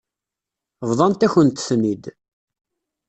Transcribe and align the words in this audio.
Bḍant-akent-ten-id. 0.89 2.03